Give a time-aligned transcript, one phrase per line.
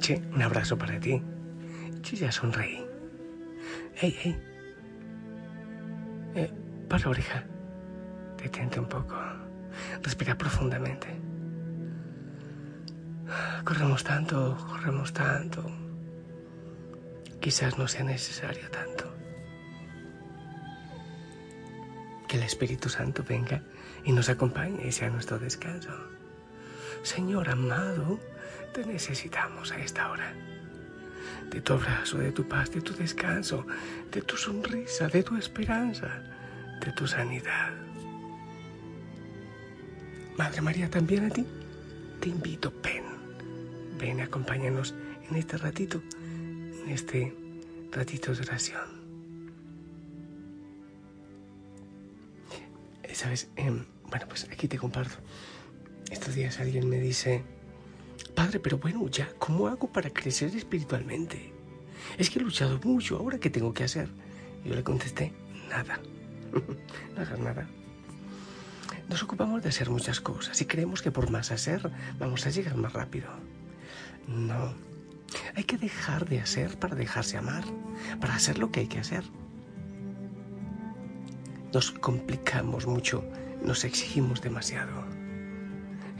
[0.00, 1.22] Noches, un abrazo para ti.
[2.00, 2.82] Yo ya sonreí.
[3.96, 4.42] Hey, hey.
[6.34, 6.50] Eh,
[6.88, 7.44] para oreja.
[8.38, 9.14] Detente un poco.
[10.02, 11.08] Respira profundamente.
[13.62, 15.66] Corremos tanto, corremos tanto.
[17.38, 19.04] Quizás no sea necesario tanto.
[22.26, 23.62] Que el Espíritu Santo venga
[24.02, 25.90] y nos acompañe y sea nuestro descanso.
[27.02, 28.18] Señor amado,
[28.72, 30.32] te necesitamos a esta hora.
[31.50, 33.66] De tu abrazo, de tu paz, de tu descanso,
[34.12, 36.22] de tu sonrisa, de tu esperanza,
[36.84, 37.72] de tu sanidad.
[40.36, 41.44] Madre María, también a ti
[42.20, 43.04] te invito, ven,
[43.98, 44.94] ven, acompáñanos
[45.28, 47.34] en este ratito, en este
[47.90, 49.00] ratito de oración.
[53.12, 53.48] ¿Sabes?
[53.56, 55.16] Em, bueno, pues aquí te comparto.
[56.10, 57.44] Estos días alguien me dice,
[58.40, 61.52] Padre, pero bueno, ya, ¿cómo hago para crecer espiritualmente?
[62.16, 64.08] Es que he luchado mucho, ¿ahora qué tengo que hacer?
[64.64, 65.34] Yo le contesté,
[65.68, 66.00] nada,
[67.38, 67.68] nada.
[69.10, 72.76] Nos ocupamos de hacer muchas cosas y creemos que por más hacer vamos a llegar
[72.76, 73.28] más rápido.
[74.26, 74.72] No,
[75.54, 77.64] hay que dejar de hacer para dejarse amar,
[78.22, 79.24] para hacer lo que hay que hacer.
[81.74, 83.22] Nos complicamos mucho,
[83.62, 85.19] nos exigimos demasiado.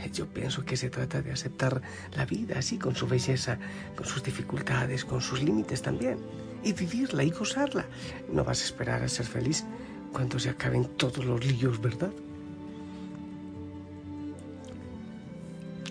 [0.09, 1.83] Yo pienso que se trata de aceptar
[2.17, 3.59] la vida así, con su belleza,
[3.97, 6.19] con sus dificultades, con sus límites también,
[6.65, 7.87] y vivirla y gozarla.
[8.33, 9.65] No vas a esperar a ser feliz
[10.13, 12.11] cuando se acaben todos los líos, ¿verdad?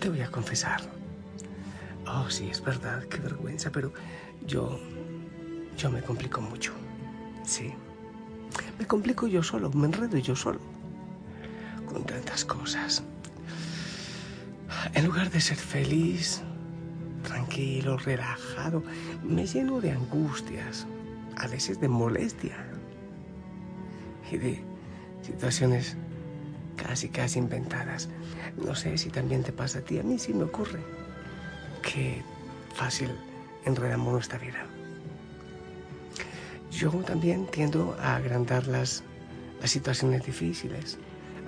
[0.00, 0.80] Te voy a confesar.
[2.06, 3.92] Oh, sí, es verdad, qué vergüenza, pero
[4.46, 4.80] yo,
[5.76, 6.72] yo me complico mucho.
[7.44, 7.72] Sí.
[8.78, 10.58] Me complico yo solo, me enredo yo solo.
[11.86, 13.02] Con tantas cosas.
[14.94, 16.42] En lugar de ser feliz,
[17.22, 18.82] tranquilo, relajado,
[19.22, 20.86] me lleno de angustias,
[21.36, 22.56] a veces de molestia
[24.30, 24.64] y de
[25.22, 25.96] situaciones
[26.76, 28.08] casi, casi inventadas.
[28.56, 30.80] No sé si también te pasa a ti, a mí sí me ocurre.
[31.82, 32.22] Qué
[32.74, 33.10] fácil
[33.64, 34.66] enredamos nuestra vida.
[36.70, 39.02] Yo también tiendo a agrandar las,
[39.60, 40.98] las situaciones difíciles,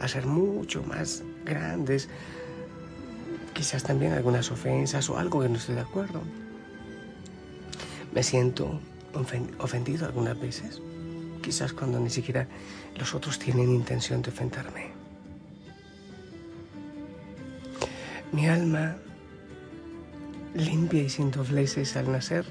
[0.01, 2.09] a ser mucho más grandes,
[3.63, 6.21] quizás también algunas ofensas o algo que no estoy de acuerdo.
[8.13, 8.81] Me siento
[9.61, 10.83] ofendido algunas veces,
[11.41, 12.49] quizás cuando ni siquiera
[12.97, 14.91] los otros tienen intención de ofenderme.
[18.33, 18.97] Mi alma,
[20.55, 22.47] limpia y sin dobleces al nacer,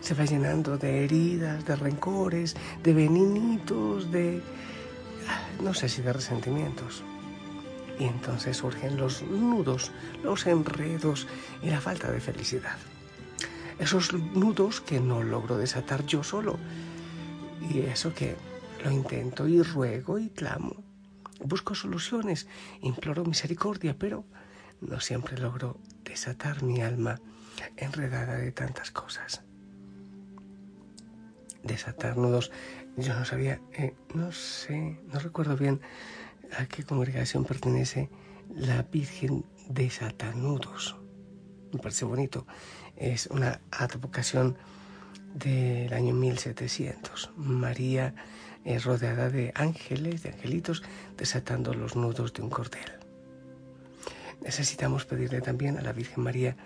[0.00, 2.54] se va llenando de heridas, de rencores,
[2.84, 4.40] de veninitos, de...
[5.28, 7.02] Ah, no sé si de resentimientos.
[8.00, 9.92] Y entonces surgen los nudos,
[10.24, 11.28] los enredos
[11.62, 12.78] y la falta de felicidad.
[13.78, 16.58] Esos nudos que no logro desatar yo solo.
[17.60, 18.36] Y eso que
[18.82, 20.82] lo intento y ruego y clamo.
[21.44, 22.48] Busco soluciones,
[22.80, 24.24] imploro misericordia, pero
[24.80, 27.20] no siempre logro desatar mi alma
[27.76, 29.42] enredada de tantas cosas.
[31.62, 32.50] Desatar nudos,
[32.96, 35.82] yo no sabía, eh, no sé, no recuerdo bien
[36.56, 38.10] a qué congregación pertenece
[38.54, 40.96] la Virgen de Satanudos.
[41.72, 42.46] Me parece bonito.
[42.96, 44.56] Es una advocación
[45.34, 47.32] del año 1700.
[47.36, 48.14] María
[48.64, 50.82] es rodeada de ángeles, de angelitos,
[51.16, 52.92] desatando los nudos de un cordel.
[54.42, 56.56] Necesitamos pedirle también a la Virgen María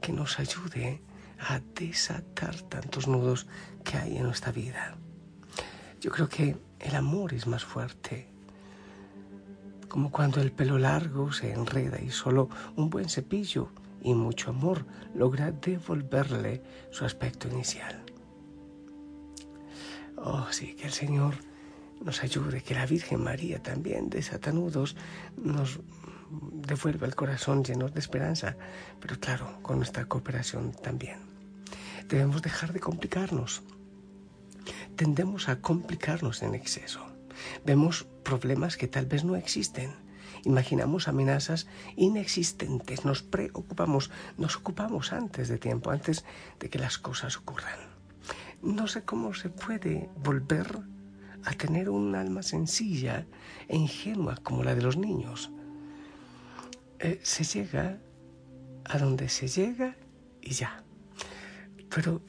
[0.00, 1.02] que nos ayude
[1.38, 3.46] a desatar tantos nudos
[3.84, 4.96] que hay en nuestra vida.
[6.00, 8.33] Yo creo que el amor es más fuerte
[9.94, 13.68] como cuando el pelo largo se enreda y solo un buen cepillo
[14.02, 18.02] y mucho amor logra devolverle su aspecto inicial.
[20.16, 21.36] Oh, sí, que el Señor
[22.04, 24.96] nos ayude, que la Virgen María también de Satanudos
[25.36, 25.78] nos
[26.50, 28.56] devuelva el corazón lleno de esperanza,
[28.98, 31.18] pero claro, con nuestra cooperación también.
[32.08, 33.62] Debemos dejar de complicarnos.
[34.96, 37.13] Tendemos a complicarnos en exceso.
[37.64, 39.92] Vemos problemas que tal vez no existen.
[40.44, 41.66] Imaginamos amenazas
[41.96, 43.04] inexistentes.
[43.04, 46.24] Nos preocupamos, nos ocupamos antes de tiempo, antes
[46.60, 47.78] de que las cosas ocurran.
[48.62, 50.80] No sé cómo se puede volver
[51.44, 53.26] a tener un alma sencilla
[53.68, 55.50] e ingenua como la de los niños.
[56.98, 57.98] Eh, se llega
[58.84, 59.96] a donde se llega
[60.40, 60.82] y ya.
[61.94, 62.22] Pero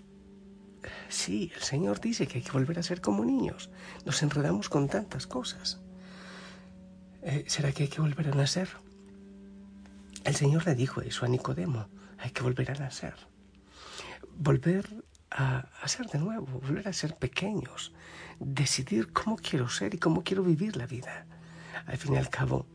[1.15, 3.69] Sí, el Señor dice que hay que volver a ser como niños.
[4.05, 5.79] Nos enredamos con tantas cosas.
[7.21, 8.67] Eh, ¿Será que hay que volver a nacer?
[10.25, 11.87] El Señor le dijo eso a Nicodemo.
[12.17, 13.15] Hay que volver a nacer.
[14.37, 17.93] volver a, a, ser de nuevo, volver a ser pequeños,
[18.39, 21.25] decidir cómo quiero ser y cómo quiero vivir la vida.
[21.85, 22.67] Al fin y al cabo,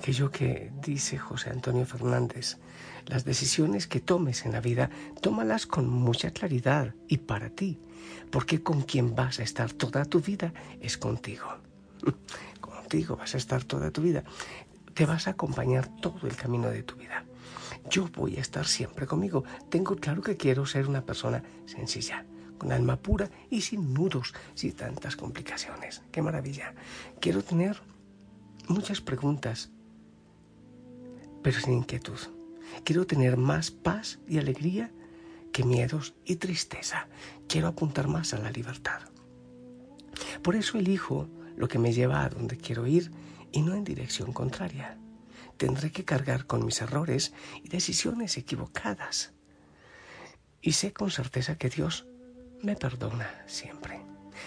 [0.00, 2.56] aquello que dice José Antonio Fernández,
[3.04, 4.88] las decisiones que tomes en la vida,
[5.20, 7.78] tómalas con mucha claridad y para ti,
[8.30, 11.46] porque con quien vas a estar toda tu vida es contigo.
[12.62, 14.24] Contigo vas a estar toda tu vida.
[14.94, 17.24] Te vas a acompañar todo el camino de tu vida.
[17.90, 19.44] Yo voy a estar siempre conmigo.
[19.68, 22.24] Tengo claro que quiero ser una persona sencilla,
[22.56, 26.00] con alma pura y sin nudos, sin tantas complicaciones.
[26.10, 26.74] Qué maravilla.
[27.20, 27.82] Quiero tener
[28.66, 29.70] muchas preguntas,
[31.42, 32.18] pero sin inquietud.
[32.84, 34.92] Quiero tener más paz y alegría
[35.52, 37.08] que miedos y tristeza.
[37.48, 39.00] Quiero apuntar más a la libertad.
[40.42, 43.10] Por eso elijo lo que me lleva a donde quiero ir
[43.52, 44.98] y no en dirección contraria.
[45.56, 49.32] Tendré que cargar con mis errores y decisiones equivocadas.
[50.62, 52.06] Y sé con certeza que Dios
[52.62, 54.00] me perdona siempre.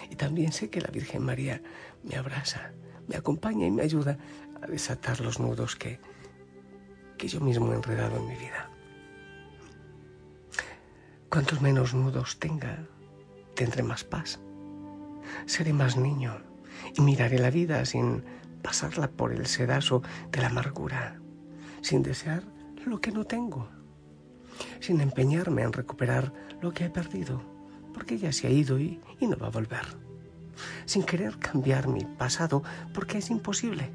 [0.09, 1.61] Y también sé que la Virgen María
[2.03, 2.71] me abraza,
[3.07, 4.17] me acompaña y me ayuda
[4.61, 5.99] a desatar los nudos que,
[7.23, 8.69] que yo mismo he enredado en mi vida.
[11.29, 12.85] Cuantos menos nudos tenga,
[13.55, 14.41] tendré más paz.
[15.45, 16.41] Seré más niño
[16.93, 18.25] y miraré la vida sin
[18.61, 20.01] pasarla por el sedazo
[20.33, 21.21] de la amargura,
[21.79, 22.43] sin desear
[22.85, 23.69] lo que no tengo,
[24.81, 27.41] sin empeñarme en recuperar lo que he perdido,
[27.93, 29.85] porque ya se ha ido y, y no va a volver,
[30.83, 33.93] sin querer cambiar mi pasado, porque es imposible,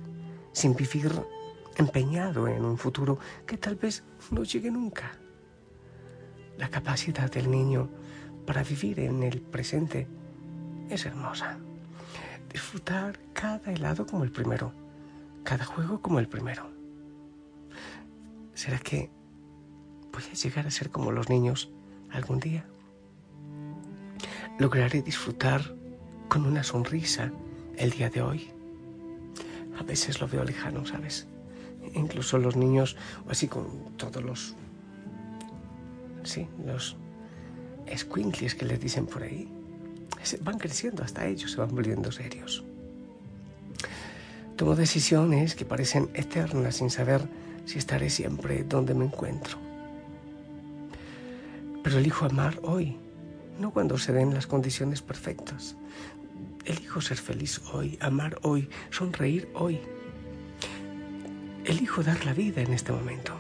[0.52, 1.12] sin vivir
[1.78, 5.19] empeñado en un futuro que tal vez no llegue nunca
[6.58, 7.88] la capacidad del niño
[8.44, 10.08] para vivir en el presente
[10.90, 11.58] es hermosa.
[12.52, 14.72] Disfrutar cada helado como el primero,
[15.44, 16.69] cada juego como el primero.
[18.54, 19.10] ¿Será que
[20.12, 21.70] voy a llegar a ser como los niños
[22.10, 22.66] algún día?
[24.58, 25.76] ¿Lograré disfrutar
[26.28, 27.31] con una sonrisa
[27.76, 28.50] el día de hoy?
[29.78, 31.28] A veces lo veo lejano, ¿sabes?
[31.94, 32.96] Incluso los niños,
[33.29, 34.55] así con todos los
[36.25, 36.96] sí, los
[38.55, 39.49] que les dicen por ahí,
[40.43, 42.64] van creciendo hasta ellos, se van volviendo serios.
[44.56, 47.23] Tomo decisiones que parecen eternas sin saber
[47.64, 49.56] si estaré siempre donde me encuentro.
[51.82, 52.96] Pero elijo amar hoy,
[53.58, 55.76] no cuando se den las condiciones perfectas.
[56.64, 59.81] Elijo ser feliz hoy, amar hoy, sonreír hoy.
[61.69, 63.38] Elijo dar la vida en este momento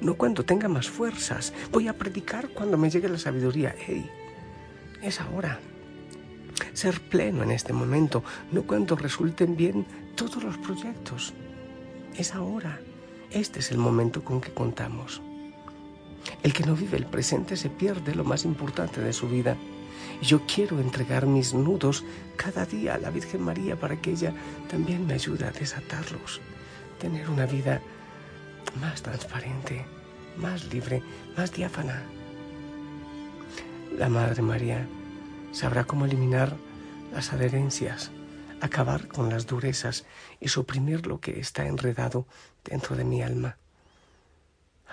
[0.00, 1.52] no cuando tenga más fuerzas.
[1.72, 3.74] Voy a predicar cuando me llegue la sabiduría.
[3.78, 4.10] ¡Hey!
[5.02, 5.60] Es ahora.
[6.72, 11.34] Ser pleno en este momento, no cuando resulten bien todos los proyectos.
[12.16, 12.80] Es ahora.
[13.30, 15.20] Este es el momento con que contamos.
[16.42, 19.56] El que no vive el presente se pierde lo más importante de su vida.
[20.22, 22.04] Yo quiero entregar mis nudos
[22.36, 24.32] cada día a la Virgen María para que ella
[24.68, 26.40] también me ayude a desatarlos.
[26.98, 27.80] Tener una vida
[28.80, 29.84] más transparente,
[30.36, 31.02] más libre,
[31.36, 32.02] más diáfana.
[33.98, 34.86] La Madre María
[35.52, 36.56] sabrá cómo eliminar
[37.12, 38.10] las adherencias,
[38.60, 40.04] acabar con las durezas
[40.40, 42.26] y suprimir lo que está enredado
[42.64, 43.56] dentro de mi alma.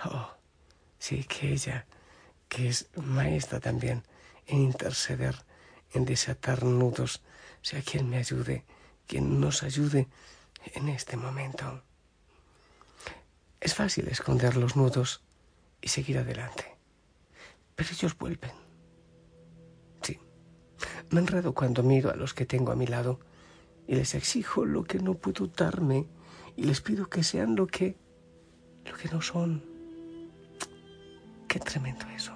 [0.04, 0.30] Oh,
[0.98, 1.86] sí que ella,
[2.48, 4.02] que es maestra también
[4.46, 5.36] en interceder,
[5.92, 7.22] en desatar nudos,
[7.62, 8.64] sea quien me ayude,
[9.06, 10.08] quien nos ayude
[10.74, 11.82] en este momento.
[13.64, 15.22] Es fácil esconder los nudos
[15.80, 16.76] y seguir adelante,
[17.74, 18.50] pero ellos vuelven.
[20.02, 20.20] Sí,
[21.08, 23.20] me enredo cuando miro a los que tengo a mi lado
[23.88, 26.06] y les exijo lo que no puedo darme
[26.56, 27.96] y les pido que sean lo que
[28.84, 29.64] lo que no son.
[31.48, 32.34] Qué tremendo eso.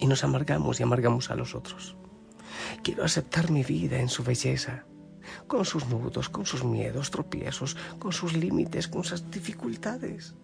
[0.00, 1.96] Y nos amargamos y amargamos a los otros.
[2.82, 4.84] Quiero aceptar mi vida en su belleza
[5.46, 10.34] con sus nudos, con sus miedos, tropiezos, con sus límites, con sus dificultades.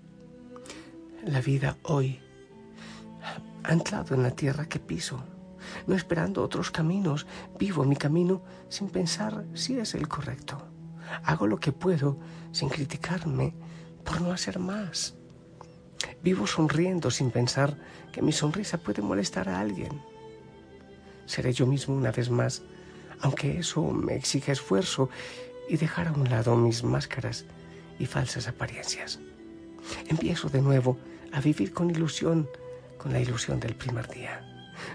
[1.25, 2.21] La vida hoy,
[3.62, 5.23] anclado en la tierra que piso,
[5.87, 7.26] no esperando otros caminos,
[7.59, 10.66] vivo mi camino sin pensar si es el correcto.
[11.25, 12.19] Hago lo que puedo
[12.52, 13.54] sin criticarme
[14.04, 15.14] por no hacer más.
[16.23, 17.76] Vivo sonriendo sin pensar
[18.12, 20.00] que mi sonrisa puede molestar a alguien.
[21.26, 22.62] Seré yo mismo una vez más
[23.20, 25.10] aunque eso me exige esfuerzo
[25.68, 27.44] y dejar a un lado mis máscaras
[27.98, 29.20] y falsas apariencias.
[30.08, 30.98] Empiezo de nuevo
[31.32, 32.48] a vivir con ilusión,
[32.98, 34.46] con la ilusión del primer día.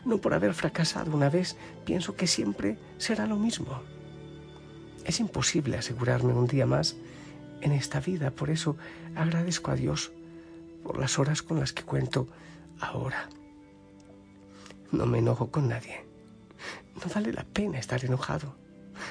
[0.04, 1.56] No por haber fracasado una vez,
[1.86, 3.82] pienso que siempre será lo mismo.
[5.06, 6.96] Es imposible asegurarme un día más
[7.62, 8.76] en esta vida, por eso
[9.16, 10.12] agradezco a Dios
[10.84, 12.28] por las horas con las que cuento
[12.80, 13.30] ahora,
[14.92, 16.06] No me enojo con nadie.
[16.96, 18.56] No vale la pena estar enojado.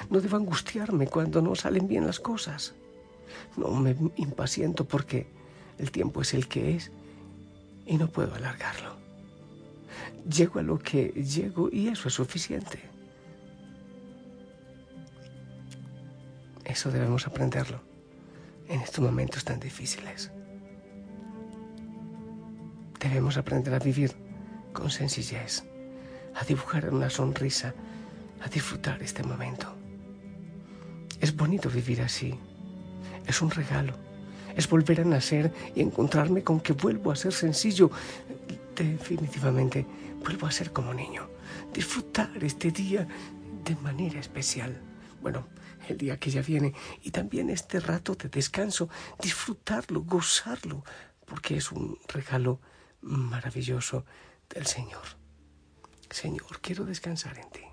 [0.09, 2.73] No debo angustiarme cuando no salen bien las cosas.
[3.57, 5.27] No me impaciento porque
[5.77, 6.91] el tiempo es el que es
[7.85, 8.95] y no puedo alargarlo.
[10.27, 12.79] Llego a lo que llego y eso es suficiente.
[16.63, 17.79] Eso debemos aprenderlo
[18.67, 20.31] en estos momentos tan difíciles.
[22.99, 24.15] Debemos aprender a vivir
[24.73, 25.63] con sencillez,
[26.35, 27.73] a dibujar una sonrisa,
[28.41, 29.73] a disfrutar este momento.
[31.19, 32.37] Es bonito vivir así.
[33.25, 33.95] Es un regalo.
[34.55, 37.89] Es volver a nacer y encontrarme con que vuelvo a ser sencillo.
[38.75, 39.85] Definitivamente
[40.23, 41.29] vuelvo a ser como niño.
[41.73, 43.07] Disfrutar este día
[43.63, 44.81] de manera especial.
[45.21, 45.47] Bueno,
[45.87, 48.89] el día que ya viene y también este rato de descanso,
[49.21, 50.83] disfrutarlo, gozarlo,
[51.25, 52.59] porque es un regalo
[53.01, 54.05] maravilloso
[54.49, 55.24] del Señor.
[56.15, 57.65] Señor, quiero descansar en ti.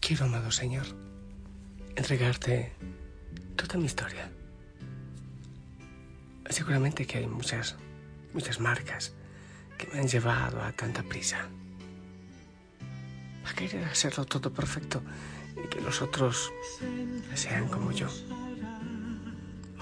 [0.00, 0.86] Quiero, amado Señor,
[1.94, 2.72] entregarte
[3.54, 4.32] toda mi historia.
[6.48, 7.76] Seguramente que hay muchas,
[8.32, 9.12] muchas marcas
[9.76, 11.50] que me han llevado a tanta prisa.
[13.44, 15.02] A querer hacerlo todo perfecto
[15.62, 16.50] y que los otros
[17.34, 18.08] sean como yo.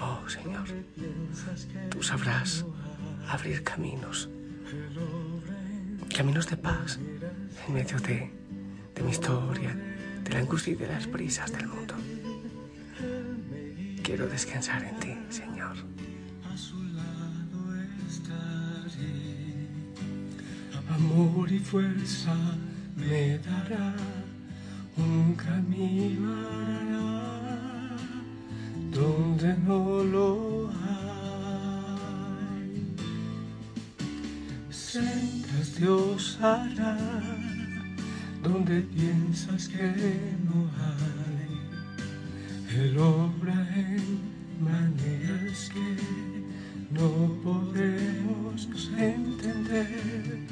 [0.00, 0.66] Oh Señor,
[1.90, 2.64] tú sabrás
[3.28, 4.28] abrir caminos,
[6.14, 6.99] caminos de paz
[7.67, 8.31] en medio de,
[8.95, 9.75] de mi historia,
[10.25, 11.95] de la angustia y de las prisas del mundo.
[14.02, 15.76] Quiero descansar en ti, Señor.
[20.90, 22.35] Amor y fuerza
[22.97, 23.95] me dará
[24.97, 26.45] un camino
[28.90, 32.11] donde no lo hay.
[34.71, 35.39] Sentas
[35.79, 36.97] Dios hará
[38.43, 41.59] donde piensas que no hay.
[42.79, 44.21] Él obra en
[44.61, 45.97] maneras que
[46.91, 47.09] no
[47.43, 50.47] podemos entender.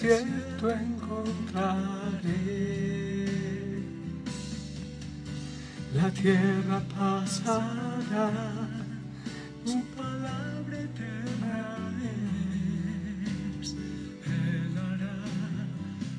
[0.00, 2.28] Desierto encontraré.
[5.94, 8.30] La tierra pasará,
[9.64, 11.78] su palabra eterna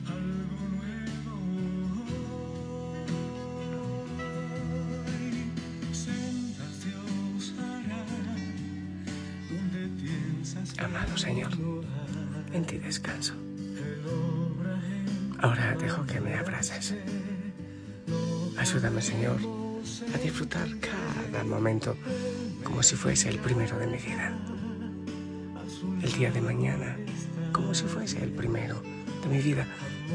[0.07, 1.33] algo nuevo
[5.05, 5.35] hoy.
[5.93, 7.53] Sendas Dios
[9.49, 11.51] donde piensas Amado Señor,
[12.51, 13.48] en ti descanso.
[16.07, 16.95] Que me abraces.
[18.57, 19.37] Ayúdame, Señor,
[20.13, 21.95] a disfrutar cada momento
[22.63, 24.33] como si fuese el primero de mi vida.
[26.01, 26.97] El día de mañana
[27.51, 28.81] como si fuese el primero
[29.21, 29.65] de mi vida.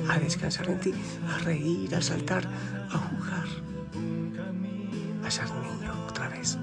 [0.09, 0.95] A descansar en ti,
[1.29, 2.45] a reír, a saltar,
[2.91, 3.47] a jugar,
[5.25, 6.59] a ser niño otra vez,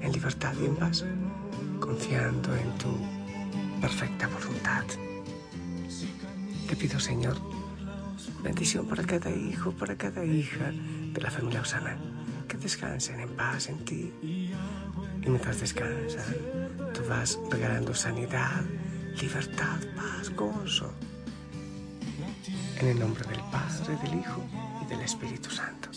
[0.00, 1.04] en libertad y en paz,
[1.80, 2.96] confiando en tu
[3.80, 4.84] perfecta voluntad.
[6.68, 7.53] Te pido, Señor,
[8.44, 10.70] bendición para cada hijo, para cada hija
[11.12, 11.96] de la familia Osana,
[12.46, 14.12] que descansen en paz en ti.
[14.22, 16.36] Y mientras descansan,
[16.92, 18.62] tú vas regalando sanidad,
[19.20, 20.92] libertad, paz, gozo.
[22.78, 24.44] En el nombre del Padre, del Hijo
[24.82, 25.88] y del Espíritu Santo.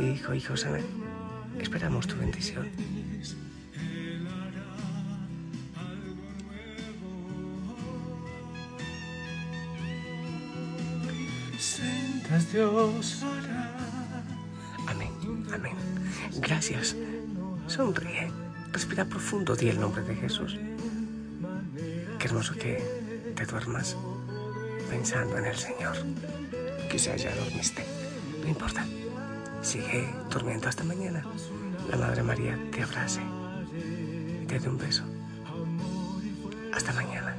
[0.00, 0.80] Hijo, hijo Osana,
[1.60, 2.68] esperamos tu bendición.
[12.52, 13.70] Dios hará.
[14.88, 15.12] Amén,
[15.54, 15.74] amén.
[16.40, 16.96] Gracias.
[17.68, 18.30] Sonríe.
[18.72, 19.54] Respira profundo.
[19.54, 20.58] Di el nombre de Jesús.
[22.18, 22.82] Qué hermoso que
[23.36, 23.96] te duermas
[24.90, 25.96] pensando en el Señor.
[26.90, 27.84] Quizá ya dormiste.
[28.42, 28.84] No importa.
[29.62, 31.24] Sigue durmiendo hasta mañana.
[31.88, 33.20] La Madre María te abrace
[34.42, 35.04] y te dé un beso.
[36.72, 37.29] Hasta mañana.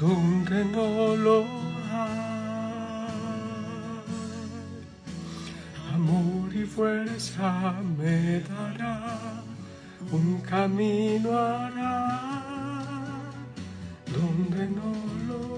[0.00, 1.44] Donde no lo
[1.92, 2.28] hay.
[5.94, 9.42] Amor y fuerza me dará
[10.12, 12.52] un camino hará
[14.06, 14.92] donde no
[15.26, 15.57] lo